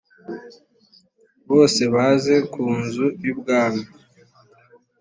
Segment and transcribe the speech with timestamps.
[1.49, 3.83] bose baze ku nzu y ubwami